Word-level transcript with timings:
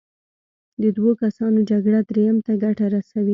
د 0.81 0.83
دوو 0.97 1.11
کسانو 1.23 1.59
جګړه 1.71 1.99
دریم 2.09 2.37
ته 2.45 2.51
ګټه 2.63 2.85
رسوي. 2.95 3.29